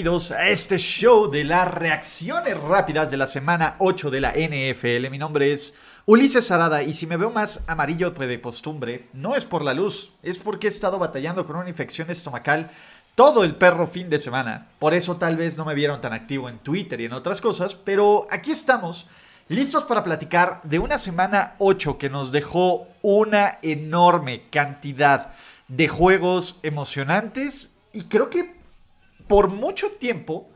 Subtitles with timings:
[0.00, 5.10] Bienvenidos a este show de las reacciones rápidas de la semana 8 de la NFL.
[5.10, 5.74] Mi nombre es
[6.06, 10.14] Ulises Arada y si me veo más amarillo de costumbre, no es por la luz,
[10.22, 12.70] es porque he estado batallando con una infección estomacal
[13.14, 14.68] todo el perro fin de semana.
[14.78, 17.74] Por eso tal vez no me vieron tan activo en Twitter y en otras cosas,
[17.74, 19.06] pero aquí estamos,
[19.48, 25.34] listos para platicar de una semana 8 que nos dejó una enorme cantidad
[25.68, 28.59] de juegos emocionantes y creo que
[29.30, 30.50] por mucho tiempo,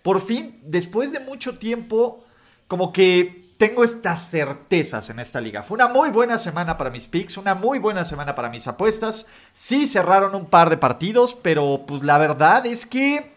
[0.00, 2.24] por fin, después de mucho tiempo,
[2.66, 5.62] como que tengo estas certezas en esta liga.
[5.62, 9.26] Fue una muy buena semana para mis picks, una muy buena semana para mis apuestas.
[9.52, 13.34] Sí cerraron un par de partidos, pero pues la verdad es que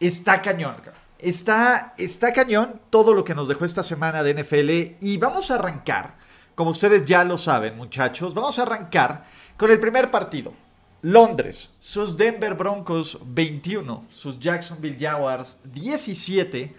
[0.00, 0.74] está cañón.
[1.20, 5.54] Está, está cañón todo lo que nos dejó esta semana de NFL y vamos a
[5.54, 6.16] arrancar,
[6.56, 10.52] como ustedes ya lo saben muchachos, vamos a arrancar con el primer partido.
[11.02, 16.74] Londres, sus Denver Broncos 21, sus Jacksonville Jaguars 17.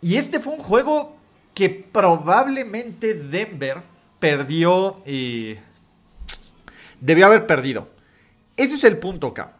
[0.00, 1.16] Y este fue un juego
[1.52, 3.82] que probablemente Denver
[4.18, 5.56] perdió y
[7.00, 7.88] debió haber perdido.
[8.56, 9.56] Ese es el punto acá.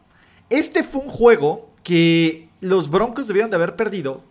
[0.49, 4.25] Este fue un juego que los Broncos debieron de haber perdido,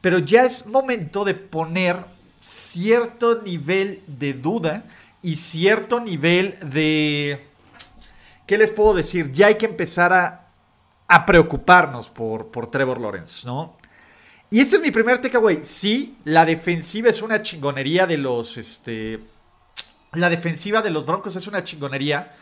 [0.00, 2.04] pero ya es momento de poner
[2.40, 4.84] cierto nivel de duda
[5.22, 7.49] y cierto nivel de...
[8.50, 9.30] ¿Qué les puedo decir?
[9.30, 13.76] Ya hay que empezar a, preocuparnos por, Trevor Lawrence, ¿no?
[14.50, 15.60] Y este es mi primer takeaway.
[15.62, 18.56] Sí, la defensiva es una chingonería de los.
[18.56, 19.20] Este,
[20.14, 22.34] la defensiva de los Broncos es una chingonería.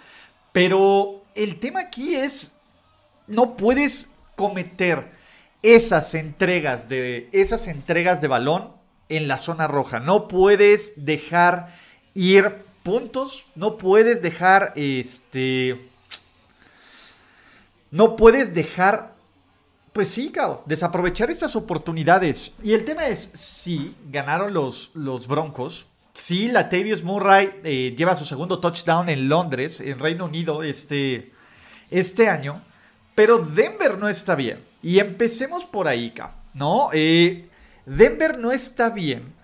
[0.51, 2.57] Pero el tema aquí es.
[3.27, 5.13] No puedes cometer
[5.63, 7.29] esas entregas de.
[7.33, 8.73] Esas entregas de balón
[9.11, 10.01] en la zona roja.
[10.01, 11.69] No puedes dejar
[12.15, 13.45] ir puntos.
[13.55, 14.73] No puedes dejar.
[14.75, 15.77] Este.
[17.91, 19.19] No puedes dejar
[19.93, 22.55] pues sí, cabrón, desaprovechar estas oportunidades.
[22.63, 25.89] Y el tema es, sí, ganaron los, los Broncos.
[26.13, 31.33] Sí, Latavius Murray eh, lleva su segundo touchdown en Londres, en Reino Unido, este,
[31.91, 32.63] este año.
[33.17, 34.65] Pero Denver no está bien.
[34.83, 36.91] Y empecemos por ahí, cabrón, ¿no?
[36.93, 37.49] Eh,
[37.85, 39.35] Denver no está bien.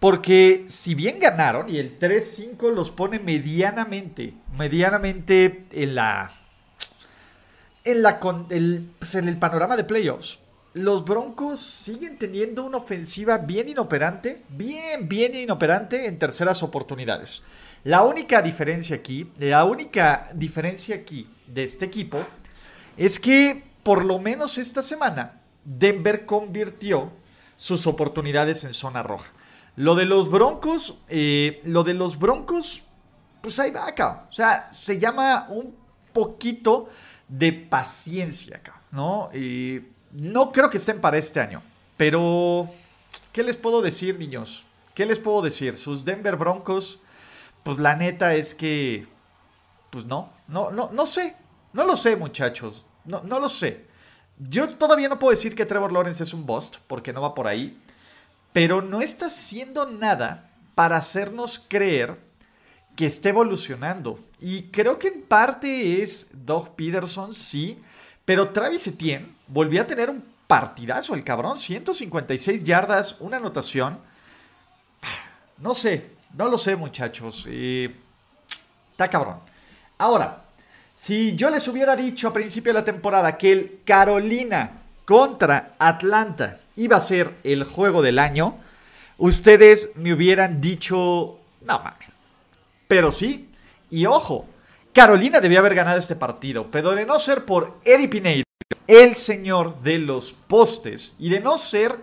[0.00, 6.30] Porque si bien ganaron y el 3-5 los pone medianamente, medianamente en la
[7.84, 8.20] en, la,
[8.50, 10.38] el, pues, en el panorama de playoffs,
[10.74, 17.42] los Broncos siguen teniendo una ofensiva bien inoperante, bien, bien inoperante en terceras oportunidades.
[17.84, 22.18] La única diferencia aquí, la única diferencia aquí de este equipo
[22.96, 27.10] es que por lo menos esta semana Denver convirtió
[27.56, 29.30] sus oportunidades en zona roja.
[29.76, 32.82] Lo de los Broncos, eh, lo de los Broncos,
[33.40, 34.26] pues ahí va acá.
[34.30, 35.74] O sea, se llama un
[36.12, 36.88] poquito
[37.32, 39.30] de paciencia acá, ¿no?
[39.32, 39.82] Y
[40.12, 41.62] no creo que estén para este año,
[41.96, 42.68] pero
[43.32, 44.66] ¿qué les puedo decir, niños?
[44.94, 45.76] ¿Qué les puedo decir?
[45.76, 47.00] Sus Denver Broncos,
[47.62, 49.06] pues la neta es que,
[49.88, 51.34] pues no, no, no, no sé,
[51.72, 53.86] no lo sé, muchachos, no, no lo sé.
[54.38, 57.46] Yo todavía no puedo decir que Trevor Lawrence es un bust, porque no va por
[57.46, 57.80] ahí,
[58.52, 62.18] pero no está haciendo nada para hacernos creer
[62.96, 64.18] que esté evolucionando.
[64.40, 67.80] Y creo que en parte es Doug Peterson, sí.
[68.24, 71.56] Pero Travis Etienne volvió a tener un partidazo, el cabrón.
[71.56, 73.98] 156 yardas, una anotación.
[75.58, 77.46] No sé, no lo sé, muchachos.
[77.46, 79.38] está cabrón.
[79.96, 80.42] Ahora,
[80.96, 86.58] si yo les hubiera dicho a principio de la temporada que el Carolina contra Atlanta
[86.74, 88.56] iba a ser el juego del año,
[89.18, 92.08] ustedes me hubieran dicho, no mames,
[92.92, 93.48] pero sí,
[93.88, 94.44] y ojo,
[94.92, 98.44] Carolina debía haber ganado este partido, pero de no ser por Eddie Pineiro,
[98.86, 101.96] el señor de los postes, y de no ser,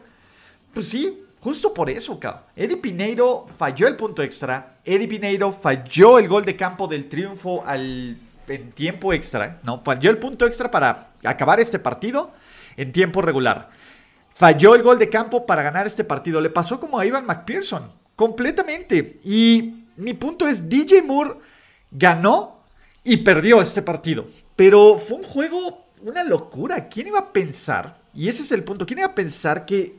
[0.73, 2.41] pues sí, justo por eso, cabrón.
[2.55, 7.63] Eddie Pineiro falló el punto extra, Eddie Pineiro falló el gol de campo del triunfo
[7.63, 9.83] al, en tiempo extra, ¿no?
[9.83, 12.31] Falló el punto extra para acabar este partido
[12.77, 13.69] en tiempo regular.
[14.33, 16.41] Falló el gol de campo para ganar este partido.
[16.41, 19.19] Le pasó como a Ivan McPherson, completamente.
[19.23, 21.35] Y mi punto es, DJ Moore
[21.91, 22.63] ganó
[23.03, 24.27] y perdió este partido.
[24.55, 26.87] Pero fue un juego una locura.
[26.87, 27.99] ¿Quién iba a pensar?
[28.13, 28.85] Y ese es el punto.
[28.85, 29.95] ¿Quién iba a pensar que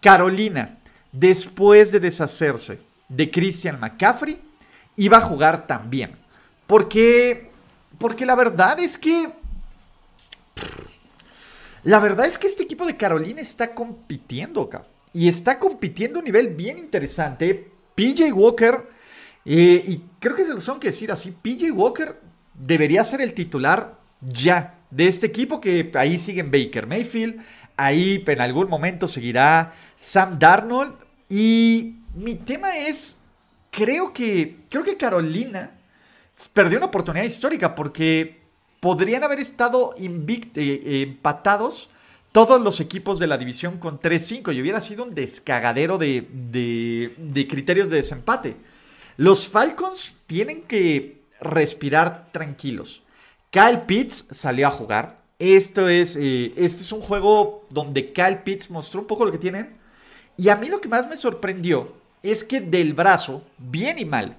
[0.00, 0.78] Carolina,
[1.12, 4.40] después de deshacerse de Christian McCaffrey,
[4.96, 6.16] iba a jugar tan bien?
[6.66, 7.50] Porque,
[7.98, 9.30] porque la verdad es que...
[11.84, 14.84] La verdad es que este equipo de Carolina está compitiendo, acá.
[15.12, 17.70] Y está compitiendo a un nivel bien interesante.
[17.94, 18.88] PJ Walker,
[19.46, 22.20] eh, y creo que se lo son que decir así, PJ Walker
[22.52, 27.44] debería ser el titular ya de este equipo que ahí siguen Baker Mayfield,
[27.76, 30.94] ahí en algún momento seguirá Sam Darnold
[31.28, 33.20] y mi tema es
[33.70, 35.78] creo que creo que Carolina
[36.52, 38.40] perdió una oportunidad histórica porque
[38.80, 41.88] podrían haber estado eh, empatados
[42.32, 46.26] todos los equipos de la división con 3-5 y hubiera sido un descagadero de,
[47.16, 48.56] de criterios de desempate.
[49.16, 53.02] Los Falcons tienen que respirar tranquilos.
[53.50, 55.16] Kyle Pitts salió a jugar.
[55.38, 59.38] Esto es, eh, este es un juego donde Kyle Pitts mostró un poco lo que
[59.38, 59.76] tienen.
[60.36, 64.36] Y a mí lo que más me sorprendió es que del brazo, bien y mal,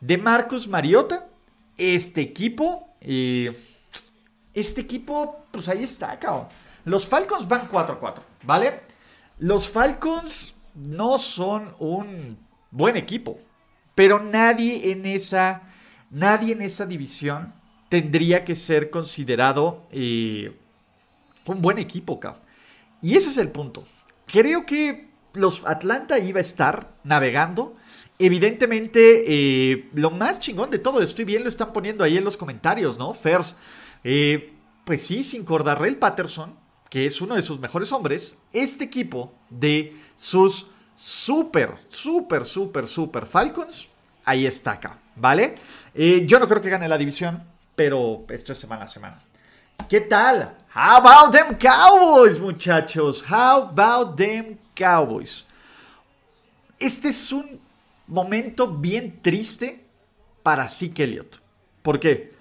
[0.00, 1.28] de Marcus Mariota,
[1.76, 3.56] este equipo, eh,
[4.54, 6.48] este equipo, pues ahí está, cabrón.
[6.84, 8.80] Los Falcons van 4-4, ¿vale?
[9.38, 12.38] Los Falcons no son un
[12.70, 13.38] buen equipo,
[13.96, 15.62] pero nadie en esa,
[16.10, 17.54] nadie en esa división
[17.88, 20.54] tendría que ser considerado eh,
[21.46, 22.42] un buen equipo, cabrón.
[23.00, 23.84] Y ese es el punto.
[24.26, 27.74] Creo que los Atlanta iba a estar navegando.
[28.18, 32.36] Evidentemente, eh, lo más chingón de todo, estoy bien, lo están poniendo ahí en los
[32.36, 33.14] comentarios, ¿no?
[33.14, 33.56] Fers,
[34.04, 34.52] eh,
[34.84, 36.54] pues sí, sin Cordarrell Patterson,
[36.90, 40.66] que es uno de sus mejores hombres, este equipo de sus
[40.96, 43.88] super, super, super, super Falcons,
[44.24, 45.54] ahí está acá, ¿vale?
[45.94, 47.42] yo no creo que gane la división,
[47.74, 49.22] pero esto es semana a semana.
[49.88, 50.56] ¿Qué tal?
[50.74, 53.24] How about them Cowboys, muchachos?
[53.30, 55.46] How about them Cowboys?
[56.78, 57.60] Este es un
[58.08, 59.84] momento bien triste
[60.42, 61.40] para Zeke Elliott.
[61.82, 62.34] ¿Por qué?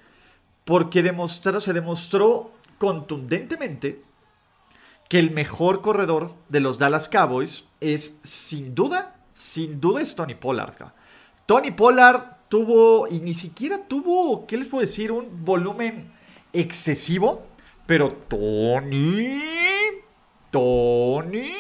[0.64, 4.02] Porque demostró, se demostró contundentemente
[5.08, 10.36] que el mejor corredor de los Dallas Cowboys es sin duda, sin duda es Tony
[10.36, 10.76] Pollard.
[11.46, 15.12] Tony Pollard tuvo, y ni siquiera tuvo, ¿qué les puedo decir?
[15.12, 16.12] Un volumen
[16.54, 17.44] excesivo,
[17.86, 19.42] pero Tony,
[20.50, 21.54] Tony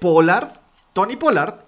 [0.00, 0.60] Pollard,
[0.92, 1.64] Tony Pollard,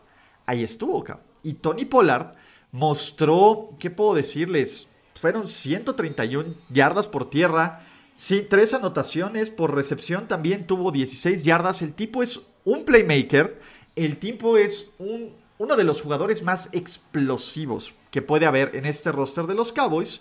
[0.46, 1.04] ahí estuvo.
[1.42, 2.34] Y Tony Pollard
[2.70, 4.88] mostró, ¿qué puedo decirles?
[5.20, 7.84] Fueron 131 yardas por tierra,
[8.14, 11.82] sí, tres anotaciones por recepción, también tuvo 16 yardas.
[11.82, 13.61] El tipo es un playmaker,
[13.96, 19.12] el tipo es un uno de los jugadores más explosivos que puede haber en este
[19.12, 20.20] roster de los Cowboys.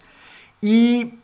[0.62, 1.16] Y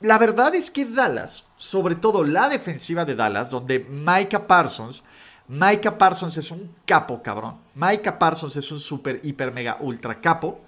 [0.00, 5.04] la verdad es que Dallas, sobre todo la defensiva de Dallas, donde Micah Parsons,
[5.48, 7.58] Micah Parsons es un capo, cabrón.
[7.74, 10.60] Micah Parsons es un super, hiper, mega, ultra capo.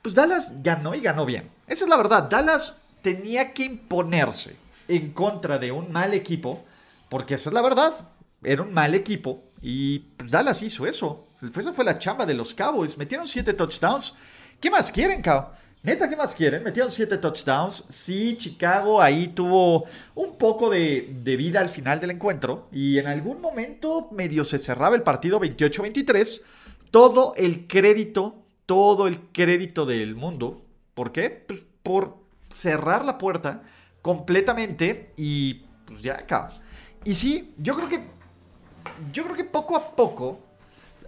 [0.00, 1.48] Pues Dallas ganó y ganó bien.
[1.66, 2.28] Esa es la verdad.
[2.28, 4.56] Dallas tenía que imponerse
[4.96, 6.64] en contra de un mal equipo,
[7.08, 8.08] porque esa es la verdad.
[8.42, 11.28] Era un mal equipo y pues Dallas hizo eso.
[11.42, 12.98] Esa fue la chamba de los Cowboys.
[12.98, 14.14] Metieron siete touchdowns.
[14.60, 15.52] ¿Qué más quieren, cabrón?
[15.84, 16.62] Neta, ¿qué más quieren?
[16.62, 17.84] Metieron siete touchdowns.
[17.88, 22.68] Sí, Chicago ahí tuvo un poco de, vida al final del encuentro.
[22.70, 26.42] Y en algún momento medio se cerraba el partido 28-23.
[26.92, 28.36] Todo el crédito,
[28.66, 30.62] todo el crédito del mundo.
[30.94, 31.30] ¿Por qué?
[31.30, 32.16] Pues por
[32.52, 33.62] cerrar la puerta
[34.02, 35.54] completamente y
[35.86, 36.58] pues ya, cabrón.
[37.04, 38.00] Y sí, yo creo que.
[39.12, 40.40] Yo creo que poco a poco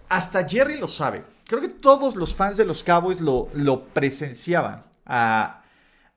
[0.09, 1.25] hasta Jerry lo sabe.
[1.47, 4.85] Creo que todos los fans de los Cowboys lo, lo presenciaban.
[5.05, 5.63] A,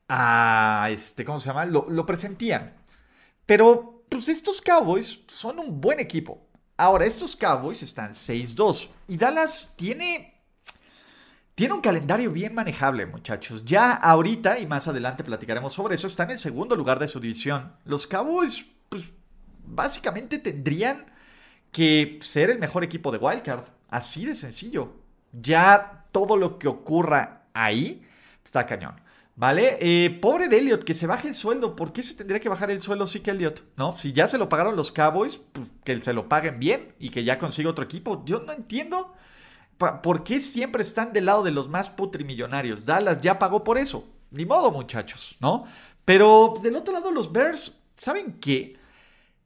[0.08, 1.66] a, este, ¿cómo se llama?
[1.66, 2.74] Lo, lo presentían.
[3.46, 6.48] Pero, pues estos Cowboys son un buen equipo.
[6.78, 8.90] Ahora, estos Cowboys están 6-2.
[9.08, 10.37] Y Dallas tiene
[11.58, 13.66] tiene un calendario bien manejable, muchachos.
[13.66, 17.74] Ya ahorita, y más adelante platicaremos sobre eso, están en segundo lugar de su división.
[17.84, 19.12] Los Cowboys, pues,
[19.66, 21.08] básicamente tendrían
[21.72, 23.64] que ser el mejor equipo de Wildcard.
[23.90, 24.98] Así de sencillo.
[25.32, 28.06] Ya todo lo que ocurra ahí
[28.46, 29.02] está cañón.
[29.36, 29.80] ¿Vale?
[29.82, 31.76] Eh, pobre de Elliot, que se baje el sueldo.
[31.76, 33.64] ¿Por qué se tendría que bajar el sueldo sí que Elliot?
[33.78, 33.98] ¿No?
[33.98, 37.24] Si ya se lo pagaron los Cowboys, pues que se lo paguen bien y que
[37.24, 38.24] ya consiga otro equipo.
[38.26, 39.16] Yo no entiendo
[39.78, 42.86] por qué siempre están del lado de los más putrimillonarios.
[42.86, 44.08] Dallas ya pagó por eso.
[44.32, 45.66] Ni modo, muchachos, ¿no?
[46.04, 48.78] Pero del otro lado, los Bears, ¿saben qué?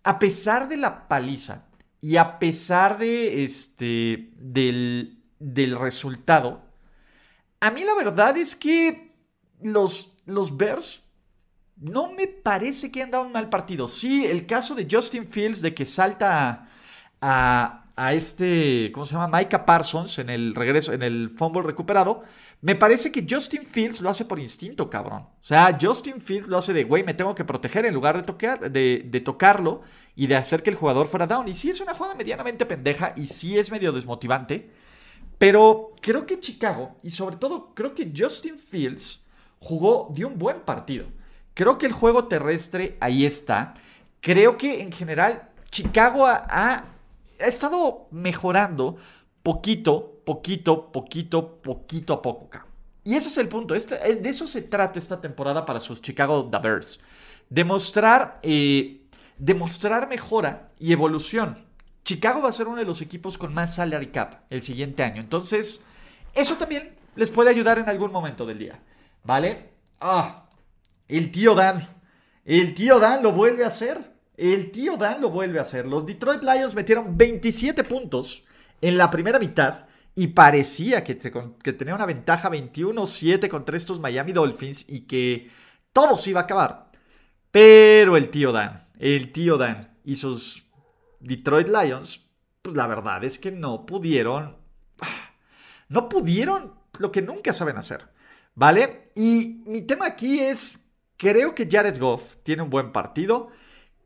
[0.03, 1.65] A pesar de la paliza
[1.99, 6.61] y a pesar de este, del, del resultado,
[7.59, 9.15] a mí la verdad es que
[9.61, 11.03] los, los Bears
[11.77, 13.87] no me parece que han dado un mal partido.
[13.87, 16.69] Sí, el caso de Justin Fields de que salta a,
[17.21, 19.39] a, este, ¿cómo se llama?
[19.39, 22.23] Micah Parsons en el regreso, en el fumble recuperado.
[22.61, 25.23] Me parece que Justin Fields lo hace por instinto, cabrón.
[25.23, 28.69] O sea, Justin Fields lo hace de, güey, me tengo que proteger en lugar de,
[28.69, 29.81] de, de tocarlo
[30.15, 31.47] y de hacer que el jugador fuera down.
[31.47, 34.69] Y sí es una jugada medianamente pendeja y sí es medio desmotivante.
[35.37, 39.25] Pero creo que Chicago, y sobre todo creo que Justin Fields
[39.59, 41.07] jugó, dio un buen partido.
[41.53, 43.73] Creo que el juego terrestre ahí está.
[44.21, 46.83] Creo que en general Chicago ha,
[47.43, 48.97] ha, estado mejorando
[49.43, 52.49] poquito, poquito, poquito, poquito a poco.
[53.03, 53.73] Y ese es el punto.
[53.73, 56.99] Este, de eso se trata esta temporada para sus Chicago Bears.
[57.49, 59.01] Demostrar, eh,
[59.37, 61.65] demostrar mejora y evolución.
[62.03, 65.21] Chicago va a ser uno de los equipos con más salary cap el siguiente año.
[65.21, 65.83] Entonces,
[66.33, 68.79] eso también les puede ayudar en algún momento del día.
[69.23, 69.69] ¿Vale?
[69.99, 70.47] Ah,
[71.07, 71.87] el tío Dan.
[72.45, 74.10] El tío Dan lo vuelve a hacer.
[74.41, 75.85] El tío Dan lo vuelve a hacer.
[75.85, 78.43] Los Detroit Lions metieron 27 puntos
[78.81, 84.31] en la primera mitad y parecía que, que tenía una ventaja 21-7 contra estos Miami
[84.31, 85.51] Dolphins y que
[85.93, 86.89] todo se iba a acabar.
[87.51, 90.65] Pero el tío Dan, el tío Dan y sus
[91.19, 92.25] Detroit Lions,
[92.63, 94.57] pues la verdad es que no pudieron,
[95.87, 98.07] no pudieron lo que nunca saben hacer,
[98.55, 99.11] ¿vale?
[99.13, 103.51] Y mi tema aquí es Creo que Jared Goff tiene un buen partido.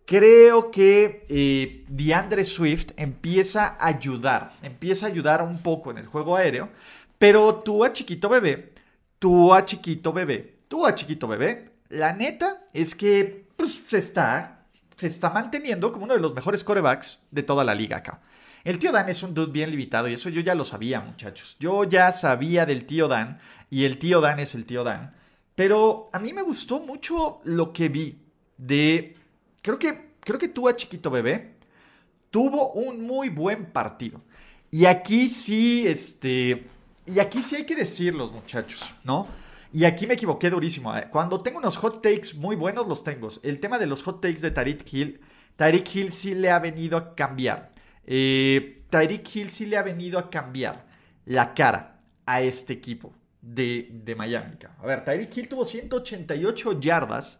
[0.05, 6.05] Creo que eh, DeAndre Swift empieza a ayudar, empieza a ayudar un poco en el
[6.05, 6.69] juego aéreo,
[7.17, 8.73] pero tú a chiquito bebé,
[9.17, 14.65] tú a chiquito bebé, tú a chiquito bebé, la neta es que pues, se, está,
[14.95, 18.21] se está manteniendo como uno de los mejores corebacks de toda la liga acá.
[18.63, 21.55] El tío Dan es un dude bien limitado y eso yo ya lo sabía, muchachos.
[21.59, 25.13] Yo ya sabía del tío Dan y el tío Dan es el tío Dan.
[25.53, 28.19] Pero a mí me gustó mucho lo que vi
[28.57, 29.15] de...
[29.65, 31.55] Creo que, creo que tú a Chiquito Bebé
[32.29, 34.21] tuvo un muy buen partido.
[34.69, 36.67] Y aquí sí, este...
[37.07, 39.27] Y aquí sí hay que decirlos, muchachos, ¿no?
[39.73, 40.95] Y aquí me equivoqué durísimo.
[40.95, 41.07] ¿eh?
[41.09, 43.29] Cuando tengo unos hot takes muy buenos, los tengo.
[43.41, 45.19] El tema de los hot takes de Tariq Hill,
[45.55, 47.71] Tariq Hill sí le ha venido a cambiar.
[48.05, 50.85] Eh, Tyreek Hill sí le ha venido a cambiar
[51.25, 54.57] la cara a este equipo de, Miami.
[54.79, 57.39] A ver, Tyreek Hill tuvo 188 yardas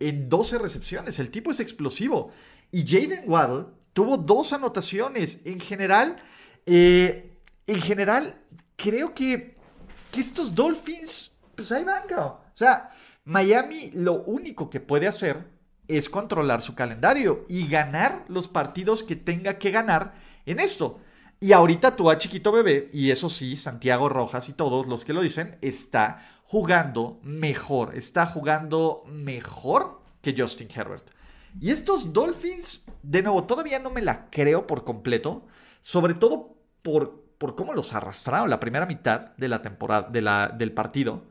[0.00, 1.18] en 12 recepciones.
[1.18, 2.30] El tipo es explosivo.
[2.70, 5.42] Y Jaden Waddle tuvo dos anotaciones.
[5.44, 6.16] En general,
[6.66, 8.40] eh, en general,
[8.76, 9.56] creo que,
[10.10, 12.90] que, estos Dolphins, pues ahí van, O sea,
[13.24, 15.44] Miami lo único que puede hacer
[15.88, 20.14] es controlar su calendario y ganar los partidos que tenga que ganar
[20.46, 21.00] en esto.
[21.44, 25.12] Y ahorita tú a chiquito bebé, y eso sí, Santiago Rojas y todos los que
[25.12, 31.06] lo dicen, está jugando mejor, está jugando mejor que Justin Herbert.
[31.60, 35.44] Y estos Dolphins, de nuevo, todavía no me la creo por completo,
[35.82, 40.48] sobre todo por, por cómo los arrastraron la primera mitad de la temporada, de la,
[40.48, 41.24] del partido.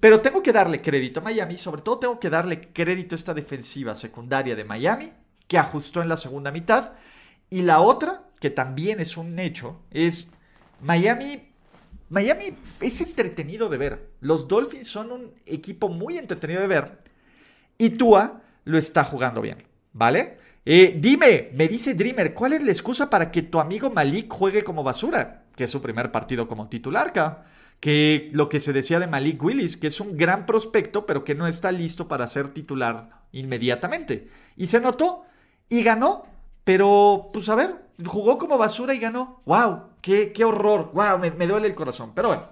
[0.00, 3.32] Pero tengo que darle crédito a Miami, sobre todo tengo que darle crédito a esta
[3.32, 5.12] defensiva secundaria de Miami,
[5.46, 6.94] que ajustó en la segunda mitad.
[7.48, 10.32] Y la otra, que también es un hecho, es
[10.80, 11.50] Miami.
[12.08, 14.10] Miami es entretenido de ver.
[14.20, 16.98] Los Dolphins son un equipo muy entretenido de ver.
[17.78, 20.38] Y Tua lo está jugando bien, ¿vale?
[20.66, 24.64] Eh, dime, me dice Dreamer, ¿cuál es la excusa para que tu amigo Malik juegue
[24.64, 25.44] como basura?
[25.54, 27.46] Que es su primer partido como titular, ¿ca?
[27.78, 31.36] Que lo que se decía de Malik Willis, que es un gran prospecto, pero que
[31.36, 34.30] no está listo para ser titular inmediatamente.
[34.56, 35.26] Y se notó
[35.68, 36.26] y ganó.
[36.64, 39.42] Pero, pues a ver, jugó como basura y ganó.
[39.44, 39.82] ¡Wow!
[40.00, 40.90] ¡Qué, qué horror!
[40.92, 41.18] ¡Wow!
[41.18, 42.12] Me, duele el corazón.
[42.14, 42.44] Pero bueno,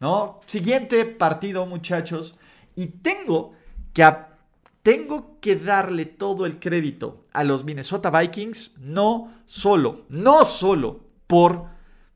[0.00, 0.40] ¿no?
[0.46, 2.38] Siguiente partido, muchachos.
[2.74, 3.52] Y tengo
[3.92, 4.06] que,
[4.82, 11.66] tengo que darle todo el crédito a los Minnesota Vikings, no solo, no solo por,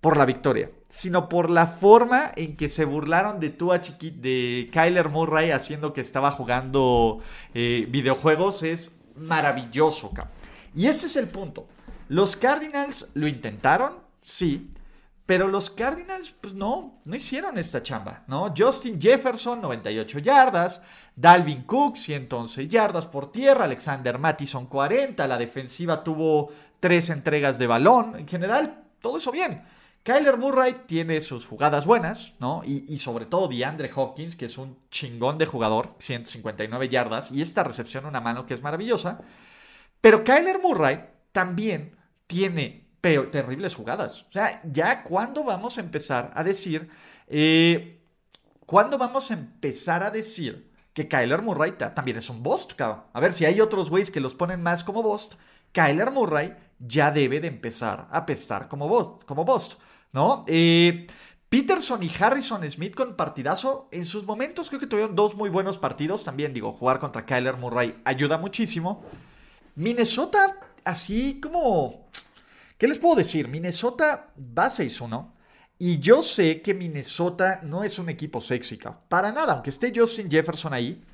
[0.00, 5.08] por la victoria, sino por la forma en que se burlaron de Tua de Kyler
[5.08, 7.20] Murray haciendo que estaba jugando
[7.54, 8.62] eh, videojuegos.
[8.62, 10.38] Es maravilloso, cabrón.
[10.74, 11.66] Y ese es el punto.
[12.08, 14.70] Los Cardinals lo intentaron, sí,
[15.28, 18.54] pero los Cardinals, pues no, no hicieron esta chamba, ¿no?
[18.56, 20.82] Justin Jefferson, 98 yardas,
[21.14, 26.48] Dalvin Cook, 111 yardas por tierra, Alexander Mattison, 40, la defensiva tuvo
[26.80, 29.64] tres entregas de balón, en general, todo eso bien.
[30.02, 32.62] Kyler Murray tiene sus jugadas buenas, ¿no?
[32.64, 37.42] Y, y, sobre todo DeAndre Hopkins, que es un chingón de jugador, 159 yardas, y
[37.42, 39.20] esta recepción una mano que es maravillosa.
[40.00, 41.97] Pero Kyler Murray también
[42.28, 44.22] tiene terribles jugadas.
[44.28, 46.88] O sea, ya cuando vamos a empezar a decir,
[47.26, 48.00] eh,
[48.64, 53.04] ¿cuándo vamos a empezar a decir que Kyler Murray también es un Bost, cabrón.
[53.12, 55.34] A ver, si hay otros güeyes que los ponen más como Bost,
[55.70, 59.74] Kyler Murray ya debe de empezar a pestar como Bost, como Bost
[60.12, 60.44] ¿no?
[60.46, 61.06] Eh,
[61.48, 63.88] Peterson y Harrison Smith con partidazo.
[63.90, 66.24] En sus momentos creo que tuvieron dos muy buenos partidos.
[66.24, 69.04] También digo, jugar contra Kyler Murray ayuda muchísimo.
[69.76, 72.07] Minnesota, así como...
[72.78, 73.48] ¿Qué les puedo decir?
[73.48, 75.32] Minnesota va 6-1.
[75.80, 80.28] Y yo sé que Minnesota no es un equipo sexy, para nada, aunque esté Justin
[80.30, 81.04] Jefferson ahí.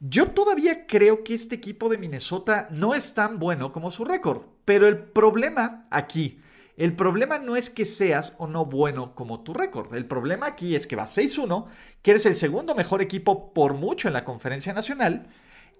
[0.00, 4.42] Yo todavía creo que este equipo de Minnesota no es tan bueno como su récord.
[4.64, 6.40] Pero el problema aquí
[6.80, 9.94] el problema no es que seas o no bueno como tu récord.
[9.94, 11.66] El problema aquí es que vas 6-1,
[12.00, 15.28] que eres el segundo mejor equipo por mucho en la conferencia nacional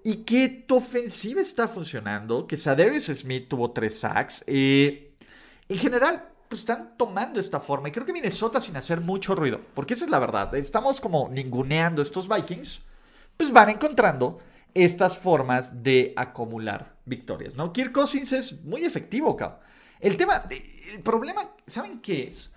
[0.05, 4.45] y que tu ofensiva está funcionando, que Sadarius Smith tuvo tres sacks.
[4.47, 5.10] Eh,
[5.71, 7.89] en general, pues están tomando esta forma.
[7.89, 10.55] Y creo que Minnesota sin hacer mucho ruido, porque esa es la verdad.
[10.57, 12.83] Estamos como ninguneando estos Vikings,
[13.37, 14.39] pues van encontrando
[14.75, 17.73] estas formas de acumular victorias, ¿no?
[17.73, 19.61] Kirk Cousins es muy efectivo, cabrón.
[20.01, 20.45] El tema,
[20.93, 22.53] el problema, ¿saben qué es?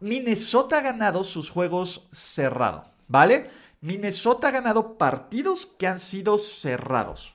[0.00, 3.50] Minnesota ha ganado sus juegos cerrados, ¿vale?
[3.80, 7.34] Minnesota ha ganado partidos que han sido cerrados.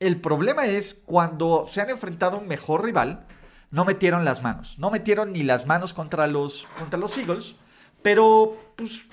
[0.00, 3.26] El problema es cuando se han enfrentado a un mejor rival,
[3.70, 4.78] no metieron las manos.
[4.78, 7.56] No metieron ni las manos contra los, contra los Eagles,
[8.02, 9.06] pero pues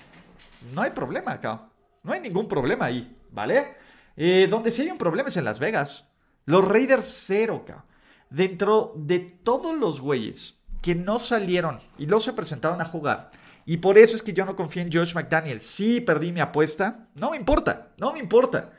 [0.73, 1.69] no hay problema acá.
[2.03, 3.75] No hay ningún problema ahí, ¿vale?
[4.15, 6.07] Eh, donde sí hay un problema es en Las Vegas.
[6.45, 7.85] Los Raiders cero, acá
[8.29, 13.31] dentro de todos los güeyes que no salieron y no se presentaron a jugar,
[13.65, 17.09] y por eso es que yo no confío en Josh McDaniel, sí perdí mi apuesta,
[17.15, 18.71] no me importa, no me importa.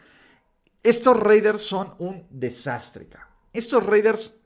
[0.83, 3.07] Estos Raiders son un desastre.
[3.53, 4.41] Estos Raiders,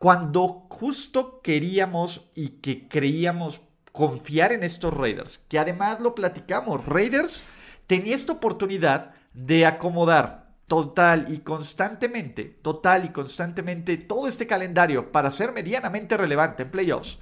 [0.00, 3.60] cuando justo queríamos y que creíamos
[3.92, 7.44] confiar en estos Raiders, que además lo platicamos, Raiders
[7.86, 15.30] tenía esta oportunidad de acomodar total y constantemente, total y constantemente todo este calendario para
[15.30, 17.18] ser medianamente relevante en playoffs,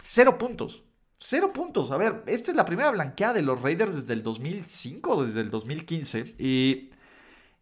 [0.00, 0.82] cero puntos.
[1.20, 1.92] Cero puntos.
[1.92, 5.50] A ver, esta es la primera blanqueada de los Raiders desde el 2005 desde el
[5.50, 6.34] 2015.
[6.40, 6.90] Y,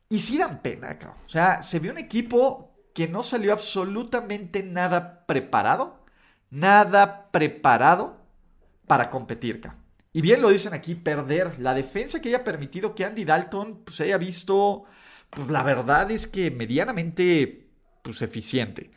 [0.09, 0.99] y sí dan pena.
[1.27, 6.03] O sea, se vio un equipo que no salió absolutamente nada preparado.
[6.51, 8.17] Nada preparado
[8.87, 9.61] para competir.
[10.13, 11.59] Y bien lo dicen aquí, perder.
[11.59, 14.85] La defensa que haya permitido que Andy Dalton pues, haya visto
[15.35, 17.69] pues la verdad es que medianamente
[18.03, 18.91] pues, eficiente.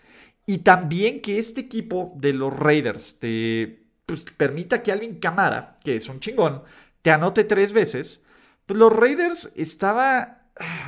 [0.46, 5.96] Y también que este equipo de los Raiders te pues, permita que Alvin Camara, que
[5.96, 6.64] es un chingón,
[7.02, 8.24] te anote tres veces.
[8.66, 10.37] Pues los Raiders estaba...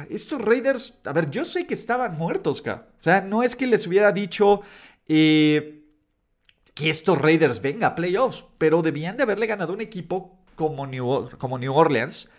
[0.09, 3.85] Estos Raiders, a ver, yo sé que estaban muertos, O sea, no es que les
[3.85, 4.61] hubiera dicho
[5.07, 5.83] eh,
[6.73, 11.29] que estos Raiders venga a playoffs, pero debían de haberle ganado un equipo como New,
[11.37, 12.29] como New Orleans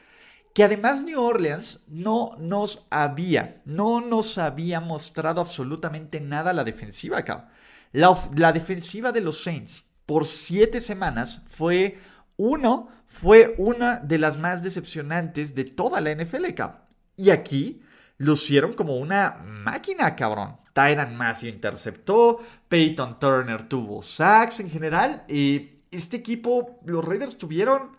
[0.55, 7.19] que además New Orleans no nos había, no nos había mostrado absolutamente nada la defensiva
[7.19, 7.51] acá.
[7.93, 11.99] La, defensiva de los Saints por siete semanas fue
[12.37, 16.87] uno, fue una de las más decepcionantes de toda la NFL acá.
[17.21, 17.83] Y aquí
[18.17, 20.57] lucieron como una máquina, cabrón.
[20.73, 25.25] Tyran Matthew interceptó, Peyton Turner tuvo sacks en general.
[25.29, 27.95] y este equipo, los Raiders tuvieron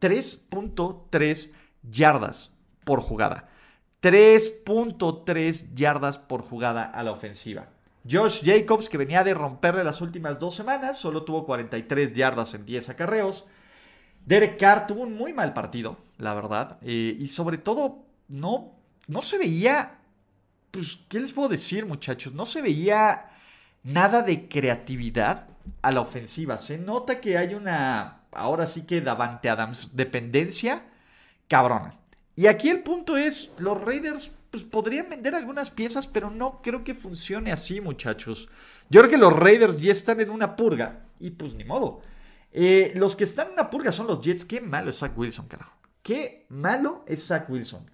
[0.00, 2.50] 3.3 yardas
[2.84, 3.50] por jugada.
[4.00, 7.68] 3.3 yardas por jugada a la ofensiva.
[8.10, 12.64] Josh Jacobs, que venía de romperle las últimas dos semanas, solo tuvo 43 yardas en
[12.64, 13.44] 10 acarreos.
[14.24, 16.78] Derek Carr tuvo un muy mal partido, la verdad.
[16.80, 18.74] Eh, y sobre todo, no,
[19.06, 19.98] no se veía.
[20.70, 22.32] Pues, ¿qué les puedo decir, muchachos?
[22.32, 23.30] No se veía
[23.82, 25.48] nada de creatividad
[25.82, 26.58] a la ofensiva.
[26.58, 28.22] Se nota que hay una.
[28.32, 30.84] Ahora sí que Davante Adams dependencia
[31.48, 31.98] cabrona.
[32.34, 36.82] Y aquí el punto es, los Raiders pues, podrían vender algunas piezas, pero no creo
[36.82, 38.48] que funcione así, muchachos.
[38.88, 42.00] Yo creo que los Raiders ya están en una purga y pues ni modo.
[42.52, 44.44] Eh, los que están en una purga son los Jets.
[44.44, 45.76] Qué malo es Zach Wilson, carajo.
[46.02, 47.90] Qué malo es Zach Wilson.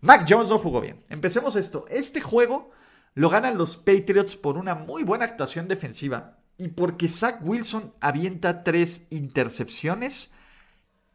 [0.00, 1.02] Mac Jones no jugó bien.
[1.08, 1.84] Empecemos esto.
[1.88, 2.70] Este juego
[3.14, 8.62] lo ganan los Patriots por una muy buena actuación defensiva y porque Zach Wilson avienta
[8.62, 10.32] tres intercepciones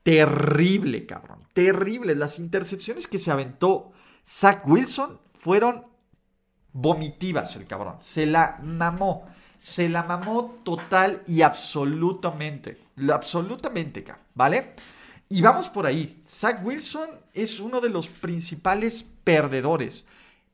[0.04, 1.40] terrible, cabrón.
[1.54, 2.16] Terrible.
[2.16, 3.94] Las intercepciones que se aventó
[4.28, 5.86] Zach Wilson fueron
[6.74, 7.96] vomitivas, el cabrón.
[8.02, 9.26] Se la mamó.
[9.58, 12.78] Se la mamó total y absolutamente.
[13.10, 14.04] Absolutamente,
[14.36, 14.76] ¿vale?
[15.34, 16.22] Y vamos por ahí.
[16.28, 20.06] Zach Wilson es uno de los principales perdedores.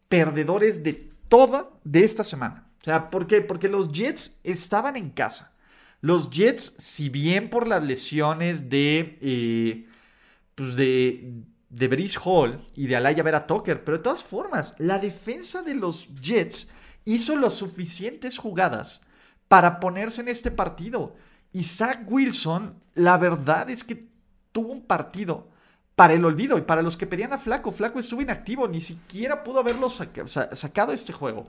[0.07, 0.93] Perdedores de
[1.27, 2.69] toda de esta semana.
[2.79, 3.41] O sea, ¿por qué?
[3.41, 5.51] Porque los Jets estaban en casa.
[5.99, 9.85] Los Jets, si bien por las lesiones de, eh,
[10.55, 14.97] pues de, de Brice Hall y de Alaya Vera Tucker, pero de todas formas, la
[14.97, 16.69] defensa de los Jets
[17.03, 19.01] hizo las suficientes jugadas
[19.49, 21.17] para ponerse en este partido.
[21.51, 24.08] Y Zach Wilson, la verdad es que
[24.51, 25.47] tuvo un partido
[25.95, 27.71] para el olvido y para los que pedían a Flaco.
[27.71, 31.47] Flaco estuvo inactivo, ni siquiera pudo haberlo sacado este juego.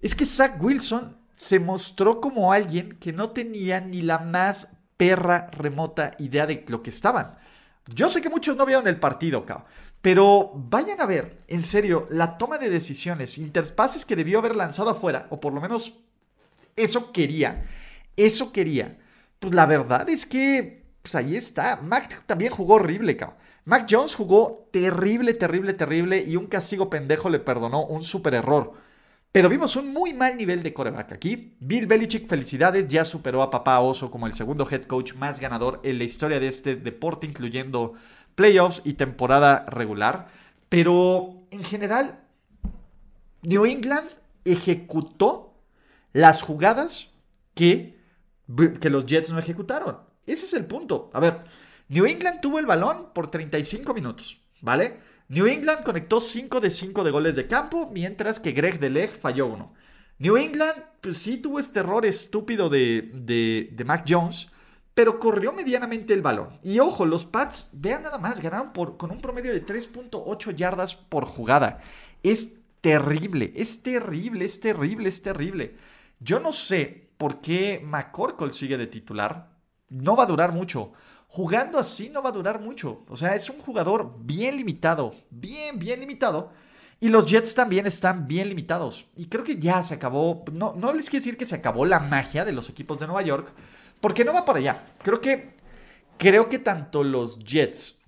[0.00, 5.48] Es que Zach Wilson se mostró como alguien que no tenía ni la más perra
[5.52, 7.38] remota idea de lo que estaban.
[7.86, 9.66] Yo sé que muchos no vieron el partido, cabrón.
[10.02, 14.90] Pero vayan a ver, en serio, la toma de decisiones, interpases que debió haber lanzado
[14.90, 15.94] afuera, o por lo menos
[16.76, 17.66] eso quería,
[18.16, 18.98] eso quería.
[19.38, 21.80] Pues la verdad es que, pues ahí está.
[21.82, 23.38] Mac también jugó horrible, cabrón.
[23.64, 28.72] Mac Jones jugó terrible, terrible, terrible y un castigo pendejo le perdonó un super error.
[29.32, 31.56] Pero vimos un muy mal nivel de coreback aquí.
[31.60, 35.80] Bill Belichick, felicidades, ya superó a Papá Oso como el segundo head coach más ganador
[35.84, 37.94] en la historia de este deporte, incluyendo
[38.34, 40.28] playoffs y temporada regular.
[40.68, 42.24] Pero en general,
[43.42, 44.08] New England
[44.44, 45.54] ejecutó
[46.12, 47.10] las jugadas
[47.54, 47.96] que,
[48.80, 50.09] que los Jets no ejecutaron.
[50.32, 51.10] Ese es el punto.
[51.12, 51.44] A ver,
[51.88, 54.98] New England tuvo el balón por 35 minutos, ¿vale?
[55.28, 59.46] New England conectó 5 de 5 de goles de campo, mientras que Greg Deleg falló
[59.46, 59.74] uno.
[60.18, 64.48] New England, pues sí tuvo este error estúpido de, de, Mac Jones,
[64.92, 66.58] pero corrió medianamente el balón.
[66.62, 70.94] Y ojo, los Pats, vean nada más, ganaron por, con un promedio de 3.8 yardas
[70.94, 71.80] por jugada.
[72.22, 75.76] Es terrible, es terrible, es terrible, es terrible.
[76.18, 79.49] Yo no sé por qué McCorkle sigue de titular.
[79.90, 80.92] No va a durar mucho
[81.30, 83.04] jugando así no va a durar mucho.
[83.08, 86.52] O sea, es un jugador bien limitado, bien, bien limitado.
[86.98, 89.06] Y los Jets también están bien limitados.
[89.16, 90.44] Y creo que ya se acabó.
[90.52, 93.22] No, no les quiero decir que se acabó la magia de los equipos de Nueva
[93.22, 93.54] York.
[94.00, 94.86] Porque no va para allá.
[95.02, 95.58] Creo que.
[96.18, 98.02] Creo que tanto los Jets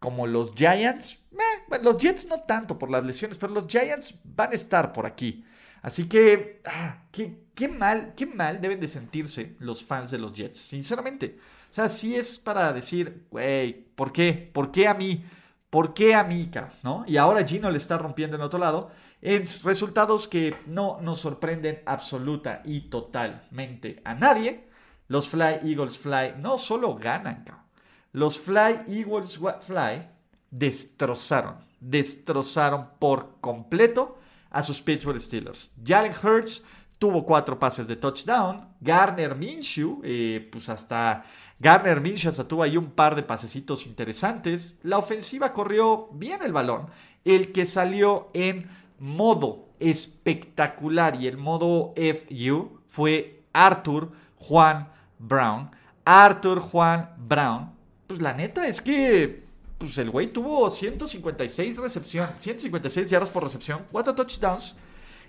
[0.00, 1.20] como los Giants.
[1.32, 5.06] Eh, los Jets no tanto por las lesiones, pero los Giants van a estar por
[5.06, 5.44] aquí.
[5.82, 6.62] Así que.
[6.64, 10.58] Ah, qué, mal, qué mal deben de sentirse los fans de los Jets.
[10.58, 11.38] Sinceramente.
[11.70, 14.50] O sea, sí es para decir, güey, ¿por qué?
[14.52, 15.24] ¿Por qué a mí?
[15.70, 16.50] ¿Por qué a mí,
[16.82, 17.04] ¿no?
[17.06, 18.90] Y ahora Gino le está rompiendo en otro lado.
[19.22, 24.68] En resultados que no nos sorprenden absoluta y totalmente a nadie.
[25.08, 27.64] Los Fly Eagles Fly no solo ganan, cabrón.
[28.12, 30.08] Los Fly Eagles Fly
[30.50, 34.18] destrozaron, destrozaron por completo
[34.52, 35.72] a sus Pittsburgh Steelers.
[35.84, 36.62] Jalen Hurts
[36.98, 38.68] tuvo cuatro pases de touchdown.
[38.80, 41.24] Garner Minshew, eh, pues hasta
[41.58, 44.76] Garner Minshew hasta tuvo ahí un par de pasecitos interesantes.
[44.82, 46.86] La ofensiva corrió bien el balón.
[47.24, 48.68] El que salió en
[49.00, 54.88] modo espectacular y el modo FU fue Arthur Juan
[55.18, 55.70] Brown.
[56.04, 57.72] Arthur Juan Brown.
[58.06, 59.41] Pues la neta es que
[59.82, 64.76] pues el güey tuvo 156 recepción, 156 yardas por recepción, 4 touchdowns.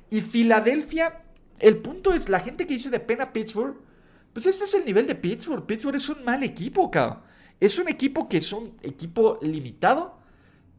[0.09, 1.23] Y Filadelfia
[1.59, 3.77] el punto es, la gente que dice de pena Pittsburgh,
[4.33, 5.65] pues este es el nivel de Pittsburgh.
[5.65, 7.19] Pittsburgh es un mal equipo, cabrón.
[7.59, 10.19] Es un equipo que es un equipo limitado,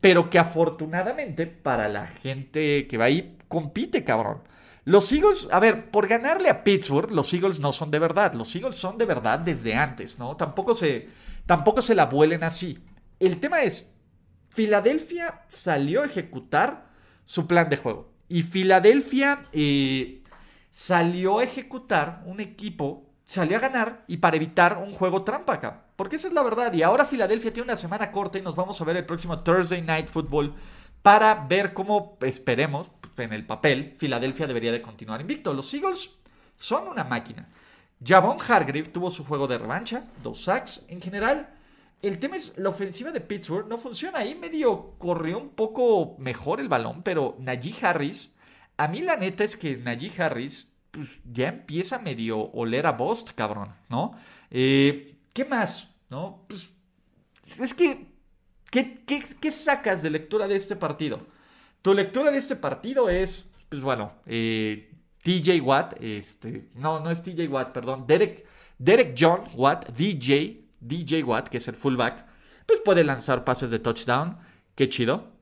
[0.00, 4.42] pero que afortunadamente para la gente que va ahí compite, cabrón.
[4.84, 8.34] Los Eagles, a ver, por ganarle a Pittsburgh, los Eagles no son de verdad.
[8.34, 10.36] Los Eagles son de verdad desde antes, ¿no?
[10.36, 11.08] Tampoco se,
[11.46, 12.78] tampoco se la vuelen así.
[13.26, 13.94] El tema es,
[14.50, 16.86] Filadelfia salió a ejecutar
[17.24, 18.12] su plan de juego.
[18.28, 20.22] Y Filadelfia eh,
[20.70, 25.84] salió a ejecutar un equipo, salió a ganar y para evitar un juego trampa acá.
[25.96, 26.72] Porque esa es la verdad.
[26.72, 29.82] Y ahora Filadelfia tiene una semana corta y nos vamos a ver el próximo Thursday
[29.82, 30.54] Night Football
[31.02, 35.52] para ver cómo esperemos, en el papel, Filadelfia debería de continuar invicto.
[35.52, 36.16] Los Eagles
[36.56, 37.48] son una máquina.
[38.04, 40.86] Javon Hargrave tuvo su juego de revancha, dos sacks.
[40.88, 41.53] En general,
[42.06, 44.20] el tema es la ofensiva de Pittsburgh no funciona.
[44.20, 48.34] Ahí medio corrió un poco mejor el balón, pero Najee Harris
[48.76, 53.30] a mí la neta es que Najee Harris pues, ya empieza medio oler a Bost,
[53.34, 54.16] cabrón, ¿no?
[54.50, 55.90] Eh, ¿Qué más?
[56.10, 56.44] ¿No?
[56.48, 56.72] Pues
[57.60, 58.06] es que,
[58.70, 61.20] ¿qué, sacas de lectura de este partido?
[61.82, 64.90] Tu lectura de este partido es, pues bueno, eh,
[65.22, 68.46] TJ Watt, este, no, no es TJ Watt, perdón, Derek,
[68.78, 72.24] Derek John Watt, DJ, DJ Watt, que es el fullback,
[72.66, 74.38] pues puede lanzar pases de touchdown,
[74.74, 75.32] qué chido.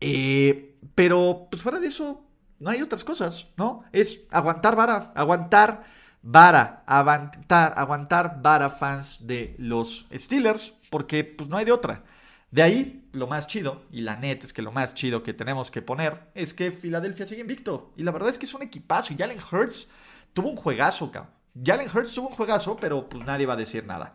[0.00, 2.24] Eh, pero, pues fuera de eso,
[2.58, 3.84] no hay otras cosas, ¿no?
[3.92, 5.84] Es aguantar vara, aguantar
[6.22, 12.04] vara, aguantar, aguantar vara fans de los Steelers, porque pues no hay de otra.
[12.50, 15.70] De ahí, lo más chido, y la neta es que lo más chido que tenemos
[15.70, 17.92] que poner es que Filadelfia sigue invicto.
[17.96, 19.12] Y la verdad es que es un equipazo.
[19.12, 19.90] Y Jalen Hurts
[20.32, 21.32] tuvo un juegazo, cabrón.
[21.62, 24.14] Jalen Hurts tuvo un juegazo, pero pues nadie va a decir nada.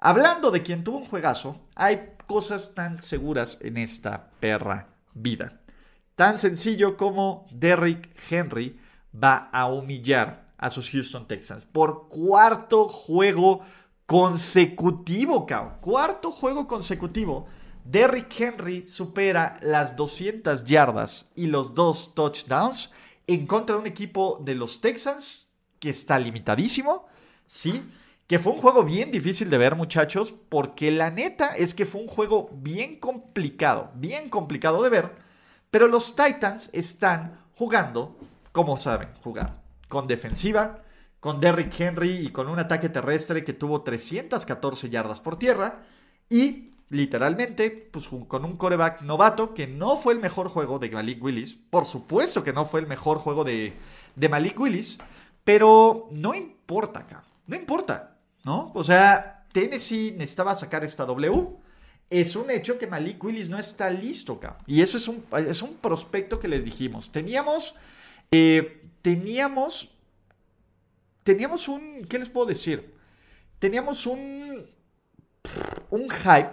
[0.00, 5.60] Hablando de quien tuvo un juegazo, hay cosas tan seguras en esta perra vida.
[6.14, 8.78] Tan sencillo como Derrick Henry
[9.12, 13.62] va a humillar a sus Houston Texans por cuarto juego
[14.06, 15.78] consecutivo, cabrón.
[15.80, 17.46] Cuarto juego consecutivo.
[17.84, 22.92] Derrick Henry supera las 200 yardas y los dos touchdowns
[23.26, 27.06] en contra de un equipo de los Texans que está limitadísimo,
[27.46, 27.82] ¿sí?
[28.28, 32.00] Que fue un juego bien difícil de ver, muchachos, porque la neta es que fue
[32.00, 35.16] un juego bien complicado, bien complicado de ver,
[35.70, 38.16] pero los Titans están jugando
[38.52, 40.82] como saben jugar, con defensiva,
[41.20, 45.84] con Derrick Henry y con un ataque terrestre que tuvo 314 yardas por tierra
[46.28, 51.22] y literalmente, pues con un coreback novato que no fue el mejor juego de Malik
[51.22, 51.54] Willis.
[51.54, 53.74] Por supuesto que no fue el mejor juego de,
[54.28, 54.98] Malik Willis,
[55.44, 58.72] pero no importa acá, no importa, ¿no?
[58.74, 61.48] O sea, Tennessee necesitaba sacar esta W.
[62.10, 64.58] Es un hecho que Malik Willis no está listo acá.
[64.66, 67.12] Y eso es un, es un prospecto que les dijimos.
[67.12, 67.74] Teníamos,
[68.30, 69.90] eh, teníamos,
[71.22, 72.94] teníamos un, ¿qué les puedo decir?
[73.58, 74.70] Teníamos un,
[75.90, 76.52] un hype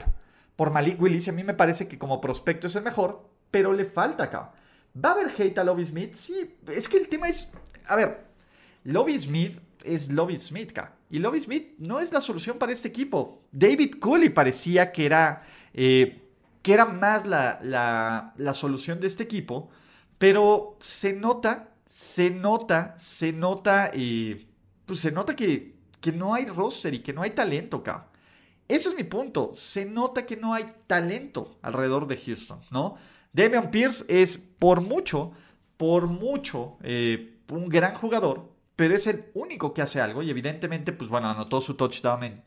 [0.56, 1.28] por Malik Willis.
[1.28, 4.52] Y a mí me parece que como prospecto es el mejor, pero le falta acá.
[5.04, 6.14] ¿Va a haber hate a Lobby Smith?
[6.16, 7.52] Sí, es que el tema es.
[7.88, 8.26] A ver,
[8.84, 10.78] Lobby Smith es Lobby Smith.
[11.10, 13.44] Y Lobby Smith no es la solución para este equipo.
[13.52, 16.22] David Cooley parecía que era, eh,
[16.62, 17.60] que era más la,
[18.38, 19.70] la, solución de este equipo,
[20.18, 24.46] pero se nota, se nota, se nota, eh,
[24.86, 27.84] pues se nota que, que no hay roster y que no hay talento.
[28.68, 29.52] Ese es mi punto.
[29.54, 32.96] Se nota que no hay talento alrededor de Houston, ¿no?
[33.32, 35.34] Damian Pierce es por mucho,
[35.78, 40.92] por mucho, eh, un gran jugador, pero es el único que hace algo y evidentemente,
[40.92, 42.44] pues bueno, anotó su touchdown en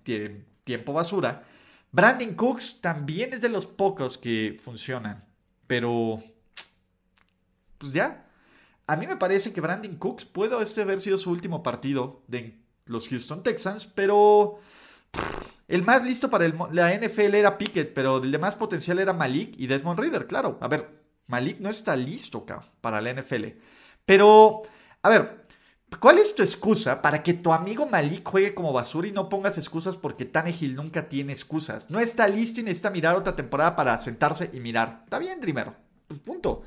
[0.65, 1.45] tiempo basura.
[1.91, 5.25] Brandon Cooks también es de los pocos que funcionan,
[5.67, 6.23] pero
[7.79, 8.27] pues ya.
[8.87, 12.59] A mí me parece que Brandon Cooks puede este haber sido su último partido de
[12.87, 14.61] los Houston Texans, pero
[15.69, 19.55] el más listo para la NFL era Pickett, pero el de más potencial era Malik
[19.59, 20.59] y Desmond Reader, claro.
[20.63, 20.89] A ver,
[21.27, 22.47] Malik no está listo
[22.81, 23.45] para la NFL.
[24.07, 24.63] Pero,
[25.03, 25.43] a ver,
[26.01, 29.59] ¿cuál es tu excusa para que tu amigo Malik juegue como basura y no pongas
[29.59, 31.91] excusas porque Tannehill nunca tiene excusas?
[31.91, 35.03] No está listo y necesita mirar otra temporada para sentarse y mirar.
[35.05, 35.73] Está bien, Dreamer.
[36.07, 36.63] Pues punto.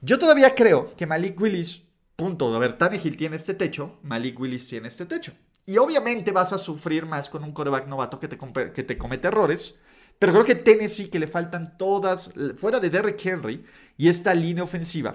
[0.00, 1.82] Yo todavía creo que Malik Willis,
[2.16, 2.54] punto.
[2.54, 5.32] A ver, Tannehill tiene este techo, Malik Willis tiene este techo.
[5.66, 8.38] Y obviamente vas a sufrir más con un coreback novato que te,
[8.72, 9.78] que te comete errores.
[10.18, 13.64] Pero creo que Tennessee, que le faltan todas, fuera de Derrick Henry
[13.96, 15.14] y esta línea ofensiva,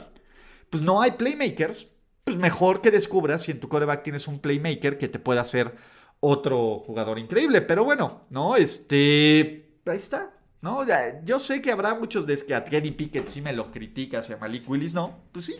[0.69, 1.87] pues no hay playmakers.
[2.25, 5.75] Pues mejor que descubras si en tu coreback tienes un playmaker que te pueda hacer
[6.19, 7.61] otro jugador increíble.
[7.61, 8.57] Pero bueno, ¿no?
[8.57, 9.79] Este.
[9.85, 10.31] Ahí está.
[10.61, 10.83] ¿No?
[11.23, 14.33] Yo sé que habrá muchos de que a Kenny Pickett sí me lo criticas y
[14.33, 15.19] a Malik Willis no.
[15.31, 15.55] Pues sí,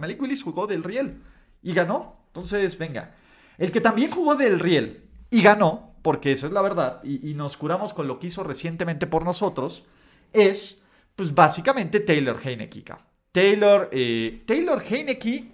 [0.00, 1.20] Malik Willis jugó del riel
[1.60, 2.24] y ganó.
[2.28, 3.16] Entonces, venga.
[3.58, 7.56] El que también jugó del riel y ganó, porque eso es la verdad, y, nos
[7.56, 9.84] curamos con lo que hizo recientemente por nosotros,
[10.32, 10.82] es,
[11.16, 12.84] pues básicamente Taylor Heineke.
[13.32, 15.53] Taylor, eh, Taylor Heineke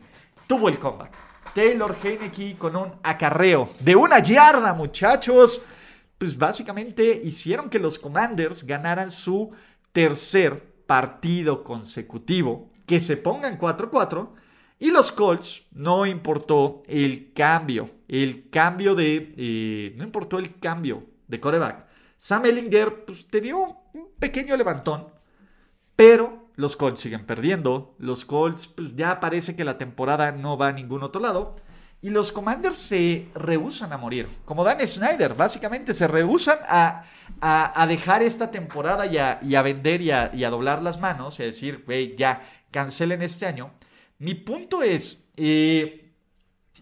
[0.50, 1.12] tuvo el comeback.
[1.54, 5.62] Taylor Heineke con un acarreo de una yarda, muchachos.
[6.18, 9.52] Pues básicamente hicieron que los Commanders ganaran su
[9.92, 12.68] tercer partido consecutivo.
[12.84, 14.30] Que se pongan 4-4
[14.80, 21.04] y los Colts no importó el cambio, el cambio de, eh, no importó el cambio
[21.28, 21.86] de coreback.
[22.16, 23.60] Sam Ellinger pues, te dio
[23.92, 25.06] un pequeño levantón,
[25.94, 27.94] pero los Colts siguen perdiendo.
[27.98, 31.56] Los Colts pues, ya parece que la temporada no va a ningún otro lado.
[32.02, 34.28] Y los Commanders se rehusan a morir.
[34.44, 37.04] Como Dan Snyder, básicamente se rehusan a,
[37.40, 41.82] a, dejar esta temporada y a, vender y a, doblar las manos y a decir,
[41.84, 43.72] güey, ya, cancelen este año.
[44.18, 46.10] Mi punto es, eh,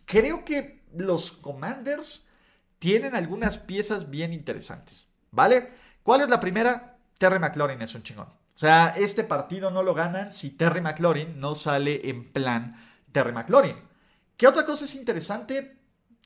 [0.04, 2.28] creo que los Commanders
[2.78, 5.72] tienen algunas piezas bien interesantes, ¿vale?
[6.04, 6.96] ¿Cuál es la primera?
[7.18, 8.37] Terry McLaurin es un chingón.
[8.58, 12.74] O sea, este partido no lo ganan si Terry McLaurin no sale en plan
[13.12, 13.76] Terry McLaurin.
[14.36, 15.76] ¿Qué otra cosa es interesante?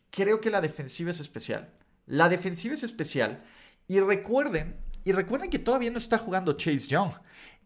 [0.09, 1.75] Creo que la defensiva es especial.
[2.07, 3.43] La defensiva es especial.
[3.87, 7.11] Y recuerden, y recuerden que todavía no está jugando Chase Young.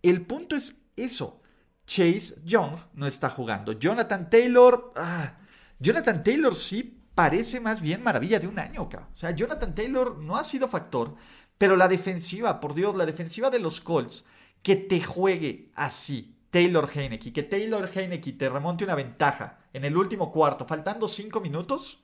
[0.03, 1.41] El punto es eso.
[1.87, 3.71] Chase Young no está jugando.
[3.71, 5.35] Jonathan Taylor, ah,
[5.79, 9.11] Jonathan Taylor sí parece más bien maravilla de un año, acá.
[9.13, 11.15] O sea, Jonathan Taylor no ha sido factor,
[11.57, 14.25] pero la defensiva, por Dios, la defensiva de los Colts,
[14.67, 19.97] que te juegue así, Taylor Heineke, que Taylor Heineke te remonte una ventaja en el
[19.97, 22.03] último cuarto, faltando cinco minutos,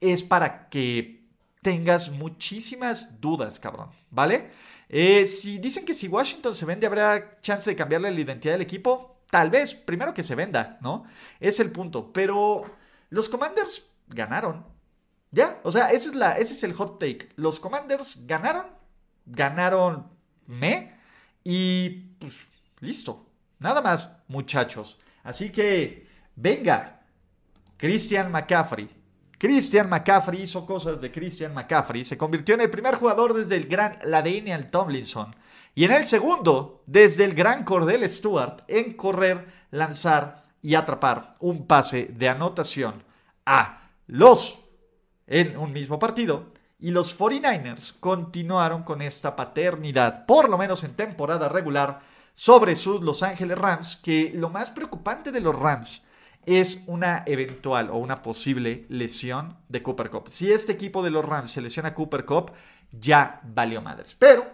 [0.00, 1.24] es para que
[1.60, 4.52] tengas muchísimas dudas, cabrón, ¿vale?
[4.88, 8.62] Eh, si dicen que si Washington se vende, habrá chance de cambiarle la identidad del
[8.62, 9.18] equipo.
[9.28, 11.06] Tal vez, primero que se venda, ¿no?
[11.40, 12.12] Es el punto.
[12.12, 12.62] Pero
[13.10, 14.64] los Commanders ganaron.
[15.32, 17.30] Ya, o sea, ese es, la, ese es el hot take.
[17.34, 18.66] Los Commanders ganaron,
[19.26, 20.14] ganaron
[20.46, 20.93] me
[21.44, 22.40] y pues
[22.80, 23.26] listo.
[23.58, 24.98] Nada más, muchachos.
[25.22, 27.02] Así que, venga,
[27.76, 28.88] Christian McCaffrey.
[29.38, 32.04] Christian McCaffrey hizo cosas de Christian McCaffrey.
[32.04, 35.36] Se convirtió en el primer jugador desde el gran Ladaniel Tomlinson.
[35.74, 41.66] Y en el segundo, desde el gran Cordell Stewart, en correr, lanzar y atrapar un
[41.66, 43.02] pase de anotación
[43.44, 44.58] a los
[45.26, 46.53] en un mismo partido.
[46.78, 52.00] Y los 49ers continuaron con esta paternidad, por lo menos en temporada regular,
[52.34, 56.02] sobre sus Los Ángeles Rams, que lo más preocupante de los Rams
[56.44, 60.28] es una eventual o una posible lesión de Cooper Cup.
[60.28, 62.52] Si este equipo de los Rams se lesiona a Cooper Cup,
[62.90, 64.14] ya valió madres.
[64.18, 64.46] Pero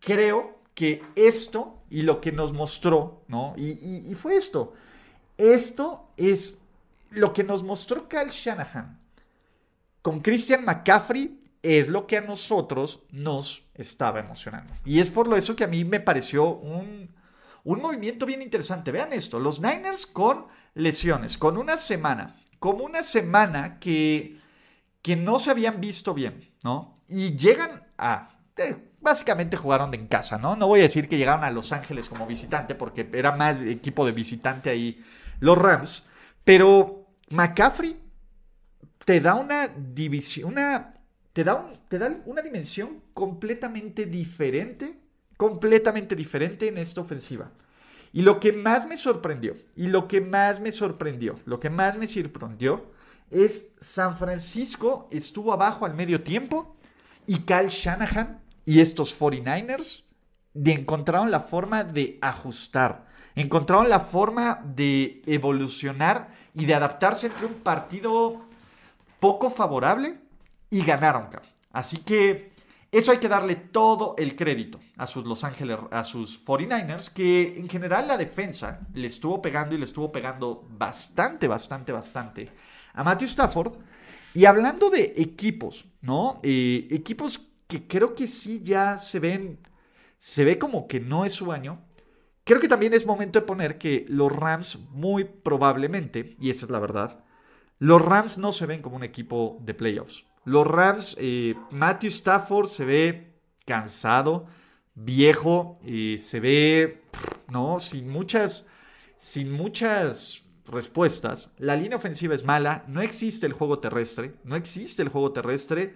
[0.00, 3.54] creo que esto y lo que nos mostró, ¿no?
[3.56, 4.74] Y, y fue esto.
[5.38, 6.58] Esto es
[7.10, 9.05] lo que nos mostró Kyle Shanahan
[10.06, 14.72] con Christian McCaffrey es lo que a nosotros nos estaba emocionando.
[14.84, 17.12] Y es por eso que a mí me pareció un,
[17.64, 18.92] un movimiento bien interesante.
[18.92, 24.38] Vean esto, los Niners con lesiones, con una semana, como una semana que,
[25.02, 26.94] que no se habían visto bien, ¿no?
[27.08, 28.38] Y llegan a...
[29.00, 30.54] básicamente jugaron en casa, ¿no?
[30.54, 34.06] No voy a decir que llegaron a Los Ángeles como visitante, porque era más equipo
[34.06, 35.04] de visitante ahí
[35.40, 36.06] los Rams,
[36.44, 38.05] pero McCaffrey
[39.06, 40.92] te da una división, una,
[41.32, 44.98] te da, te da una dimensión completamente diferente,
[45.36, 47.52] completamente diferente en esta ofensiva.
[48.12, 51.96] Y lo que más me sorprendió, y lo que más me sorprendió, lo que más
[51.96, 52.90] me sorprendió
[53.30, 56.76] es San Francisco estuvo abajo al medio tiempo
[57.26, 60.02] y Kyle Shanahan y estos 49ers
[60.52, 67.46] de encontraron la forma de ajustar, encontraron la forma de evolucionar y de adaptarse entre
[67.46, 68.45] un partido
[69.26, 70.20] poco favorable
[70.70, 71.28] y ganaron,
[71.72, 72.52] Así que
[72.92, 77.58] eso hay que darle todo el crédito a sus Los Ángeles, a sus 49ers, que
[77.58, 82.52] en general la defensa le estuvo pegando y le estuvo pegando bastante, bastante, bastante
[82.94, 83.72] a Matthew Stafford.
[84.32, 86.38] Y hablando de equipos, ¿no?
[86.44, 89.58] Eh, equipos que creo que sí ya se ven,
[90.20, 91.80] se ve como que no es su año.
[92.44, 96.70] Creo que también es momento de poner que los Rams muy probablemente, y esa es
[96.70, 97.25] la verdad,
[97.78, 100.24] los Rams no se ven como un equipo de playoffs.
[100.44, 103.32] Los Rams, eh, Matthew Stafford se ve
[103.64, 104.46] cansado,
[104.94, 107.02] viejo, se ve,
[107.48, 107.78] ¿no?
[107.78, 108.66] Sin muchas,
[109.16, 111.52] sin muchas respuestas.
[111.58, 115.94] La línea ofensiva es mala, no existe el juego terrestre, no existe el juego terrestre.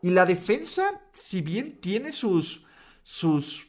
[0.00, 2.64] Y la defensa, si bien tiene sus,
[3.02, 3.68] sus,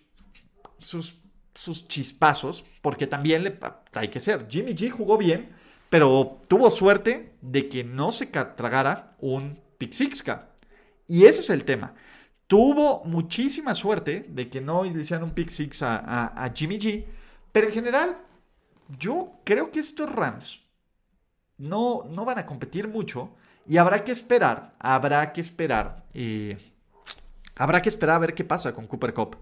[0.80, 1.22] sus,
[1.54, 3.60] sus chispazos, porque también le,
[3.94, 5.56] hay que ser, Jimmy G jugó bien,
[5.94, 9.60] pero tuvo suerte de que no se tragara un
[9.92, 10.24] six
[11.06, 11.94] Y ese es el tema.
[12.48, 17.06] Tuvo muchísima suerte de que no le hicieran un pick six a, Jimmy G.
[17.52, 18.18] Pero en general,
[18.98, 20.64] yo creo que estos Rams
[21.60, 23.30] no, no van a competir mucho.
[23.68, 26.06] Y habrá que esperar, habrá que esperar.
[26.16, 26.58] Eh,
[27.54, 29.38] habrá que esperar a ver qué pasa con Cooper Cup.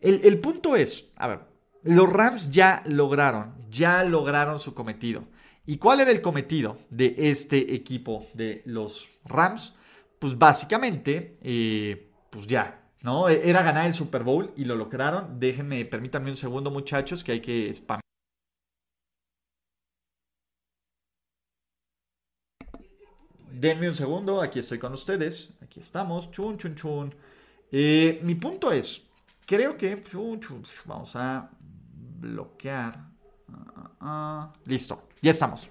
[0.00, 1.40] El, el punto es, a ver,
[1.82, 5.24] los Rams ya lograron, ya lograron su cometido.
[5.66, 9.74] ¿Y cuál era el cometido de este equipo de los Rams?
[10.18, 13.28] Pues básicamente, eh, pues ya, ¿no?
[13.28, 15.38] E-, era ganar el Super Bowl y lo lograron.
[15.38, 18.00] Déjenme, permítanme un segundo, muchachos, que hay que spam.
[23.52, 25.52] Denme un segundo, aquí estoy con ustedes.
[25.62, 26.30] Aquí estamos.
[26.30, 27.14] Chun, chun, chun.
[27.70, 29.02] Eh, mi punto es,
[29.46, 30.02] creo que...
[30.02, 31.50] Chun, chun, vamos a
[32.20, 32.96] bloquear.
[33.48, 34.52] Ah, ah, ah.
[34.66, 35.09] listo.
[35.22, 35.68] Ya estamos.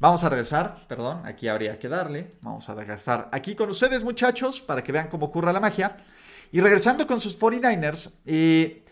[0.00, 2.30] Vamos a regresar, perdón, aquí habría que darle.
[2.42, 5.96] Vamos a regresar aquí con ustedes, muchachos, para que vean cómo ocurre la magia.
[6.50, 8.82] Y regresando con sus 49ers, eh,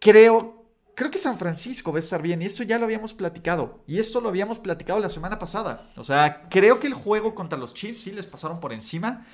[0.00, 2.40] creo, creo que San Francisco va a estar bien.
[2.40, 3.84] Y esto ya lo habíamos platicado.
[3.86, 5.90] Y esto lo habíamos platicado la semana pasada.
[5.96, 9.26] O sea, creo que el juego contra los Chiefs sí les pasaron por encima.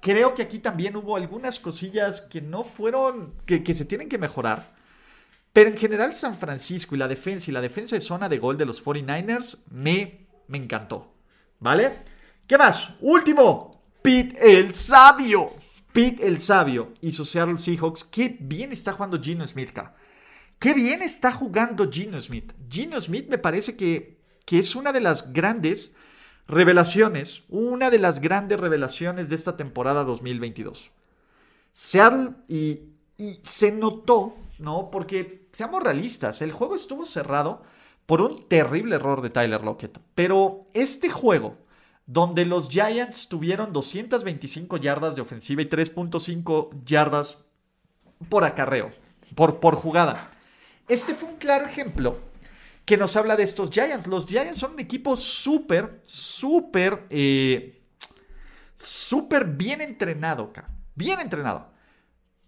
[0.00, 4.16] Creo que aquí también hubo algunas cosillas que no fueron, que, que se tienen que
[4.16, 4.72] mejorar.
[5.52, 8.56] Pero en general San Francisco y la defensa y la defensa de zona de gol
[8.56, 11.12] de los 49ers me, me encantó.
[11.60, 12.00] ¿Vale?
[12.46, 12.94] ¿Qué más?
[13.00, 15.52] Último, Pete el Sabio.
[15.92, 18.04] Pete el Sabio y sus Seattle Seahawks.
[18.04, 19.78] Qué bien está jugando Gino Smith,
[20.58, 22.52] Qué bien está jugando Gino Smith.
[22.70, 25.92] Gino Smith me parece que, que es una de las grandes
[26.48, 30.90] Revelaciones, una de las grandes revelaciones de esta temporada 2022.
[31.72, 32.80] Seattle y,
[33.16, 34.90] y se notó, ¿no?
[34.90, 37.62] Porque seamos realistas, el juego estuvo cerrado
[38.06, 39.98] por un terrible error de Tyler Lockett.
[40.14, 41.58] Pero este juego,
[42.06, 47.44] donde los Giants tuvieron 225 yardas de ofensiva y 3.5 yardas
[48.28, 48.90] por acarreo,
[49.34, 50.30] por, por jugada.
[50.88, 52.18] Este fue un claro ejemplo
[52.84, 54.06] que nos habla de estos Giants.
[54.06, 57.82] Los Giants son un equipo súper, súper, eh,
[58.76, 60.52] súper bien entrenado.
[60.94, 61.70] Bien entrenado.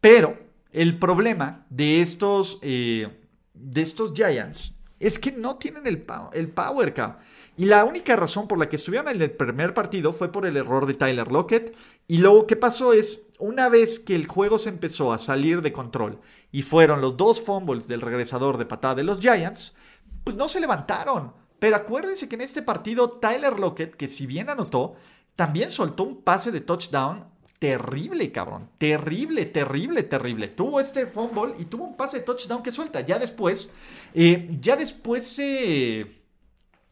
[0.00, 3.09] Pero el problema de estos, eh,
[3.55, 7.20] de estos Giants es que no tienen el, el power, acá.
[7.57, 10.57] Y la única razón por la que estuvieron en el primer partido fue por el
[10.57, 11.77] error de Tyler Lockett.
[12.09, 15.72] Y luego que pasó es, una vez que el juego se empezó a salir de
[15.72, 16.18] control
[16.51, 19.77] y fueron los dos fumbles del regresador de patada de los Giants,
[20.25, 21.33] pues no se levantaron.
[21.61, 24.97] Pero acuérdense que en este partido Tyler Lockett, que si bien anotó,
[25.37, 27.27] también soltó un pase de touchdown
[27.59, 28.70] terrible, cabrón.
[28.78, 30.48] Terrible, terrible, terrible.
[30.48, 33.00] Tuvo este fumble y tuvo un pase de touchdown que suelta.
[33.00, 33.70] Ya después,
[34.12, 36.22] eh, ya después se,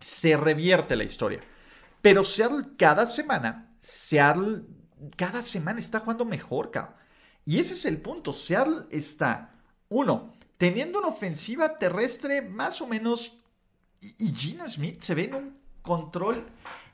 [0.01, 1.41] se revierte la historia.
[2.01, 4.63] Pero Seattle cada semana, Seattle
[5.17, 6.97] cada semana está jugando mejor, cabrón.
[7.45, 8.33] Y ese es el punto.
[8.33, 9.55] Seattle está,
[9.89, 13.37] uno, teniendo una ofensiva terrestre más o menos.
[14.01, 16.45] Y, Gino Smith se ve en un control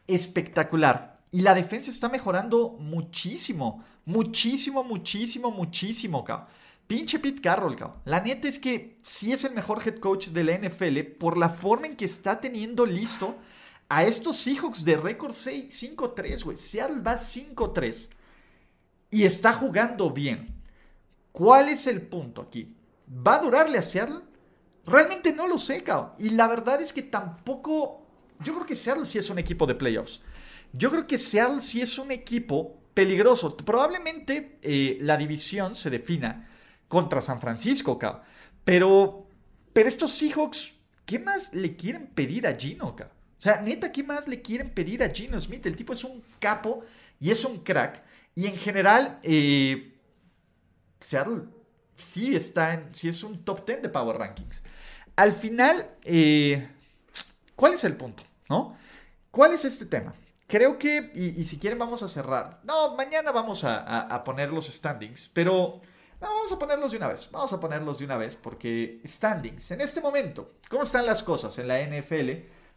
[0.07, 1.18] espectacular.
[1.31, 3.85] Y la defensa está mejorando muchísimo.
[4.05, 6.49] Muchísimo, muchísimo, muchísimo, cabrón.
[6.87, 7.99] Pinche Pete Carroll, cabrón.
[8.07, 11.51] La neta es que sí es el mejor head coach de la NFL por la
[11.51, 13.37] forma en que está teniendo listo
[13.91, 16.57] a estos Seahawks de récord 5-3, güey.
[16.57, 18.09] Seattle va 5-3
[19.11, 20.55] y está jugando bien.
[21.33, 22.75] ¿Cuál es el punto aquí?
[23.09, 24.21] ¿Va a durarle a Seattle?
[24.87, 26.13] Realmente no lo sé, cabrón.
[26.19, 28.07] Y la verdad es que tampoco.
[28.41, 30.23] Yo creo que Seattle sí es un equipo de playoffs.
[30.73, 33.57] Yo creo que Seattle sí es un equipo peligroso.
[33.57, 36.49] Probablemente eh, la división se defina
[36.89, 38.23] contra San Francisco, cabrón.
[38.65, 39.29] Pero,
[39.73, 40.73] pero estos Seahawks,
[41.07, 43.17] ¿qué más le quieren pedir a Gino, cabrón?
[43.39, 45.65] O sea, neta, ¿qué más le quieren pedir a Gino Smith?
[45.65, 46.83] El tipo es un capo
[47.21, 48.03] y es un crack.
[48.35, 49.97] Y en general, eh,
[51.01, 51.43] Seattle
[51.95, 54.63] sí está en, sí es un top 10 de Power Rankings.
[55.17, 56.69] Al final, eh,
[57.55, 58.25] ¿cuál es el punto?
[58.49, 58.77] ¿No?
[59.31, 60.15] ¿Cuál es este tema?
[60.49, 62.61] Creo que, y, si quieren vamos a cerrar.
[62.65, 65.79] No, mañana vamos a, poner los standings, pero
[66.19, 67.29] vamos a ponerlos de una vez.
[67.31, 71.59] Vamos a ponerlos de una vez porque standings, en este momento, ¿cómo están las cosas
[71.59, 72.31] en la NFL?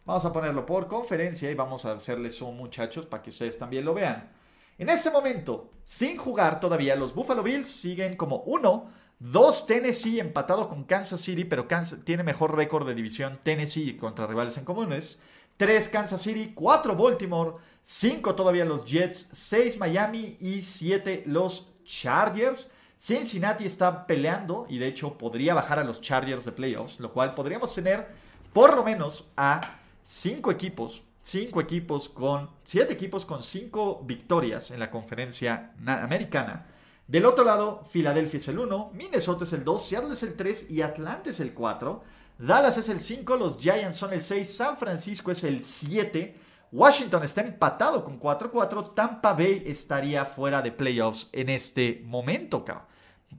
[0.04, 3.86] Vamos a ponerlo por conferencia y vamos a hacerles un muchachos para que ustedes también
[3.86, 4.30] lo vean.
[4.76, 10.68] En este momento, sin jugar todavía, los Buffalo Bills siguen como uno 2 Tennessee empatado
[10.68, 15.22] con Kansas City, pero Kansas tiene mejor récord de división Tennessee contra rivales en comunes.
[15.56, 22.70] 3 Kansas City, 4 Baltimore, 5 todavía los Jets, 6 Miami y 7 los Chargers.
[22.98, 27.34] Cincinnati está peleando y de hecho podría bajar a los Chargers de playoffs, lo cual
[27.34, 28.08] podríamos tener
[28.52, 29.60] por lo menos a
[30.04, 36.66] 5 equipos, 5 equipos con 7 equipos con 5 victorias en la conferencia americana
[37.12, 40.70] del otro lado, Filadelfia es el 1, Minnesota es el 2, Seattle es el 3
[40.70, 42.02] y Atlanta es el 4.
[42.42, 46.34] Dallas es el 5, los Giants son el 6, San Francisco es el 7.
[46.72, 48.94] Washington está empatado con 4-4.
[48.94, 52.86] Tampa Bay estaría fuera de playoffs en este momento, cabrón.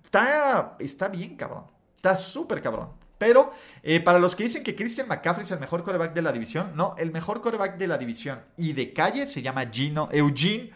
[0.06, 1.66] Está, está bien, cabrón.
[1.98, 2.92] Está súper cabrón.
[3.18, 3.52] Pero
[3.82, 6.72] eh, para los que dicen que Christian McCaffrey es el mejor coreback de la división,
[6.74, 10.72] no, el mejor coreback de la división y de calle se llama Gino, Eugene,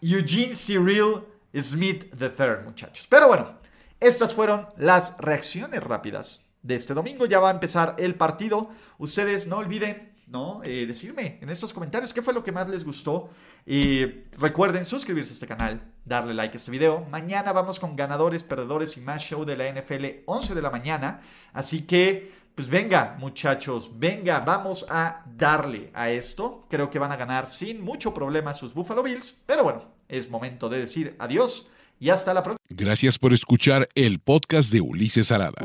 [0.00, 1.22] Eugene Cyril
[1.60, 3.08] Smith III, muchachos.
[3.10, 3.58] Pero bueno,
[3.98, 7.26] estas fueron las reacciones rápidas de este domingo.
[7.26, 8.68] Ya va a empezar el partido.
[8.98, 10.62] Ustedes no olviden ¿no?
[10.64, 13.30] Eh, decirme en estos comentarios qué fue lo que más les gustó.
[13.66, 14.04] Y
[14.38, 17.06] recuerden suscribirse a este canal, darle like a este video.
[17.10, 21.20] Mañana vamos con ganadores, perdedores y más show de la NFL 11 de la mañana.
[21.52, 26.66] Así que, pues venga muchachos, venga, vamos a darle a esto.
[26.68, 29.36] Creo que van a ganar sin mucho problema sus Buffalo Bills.
[29.46, 31.68] Pero bueno, es momento de decir adiós
[32.00, 32.58] y hasta la próxima.
[32.68, 35.64] Gracias por escuchar el podcast de Ulises Arada.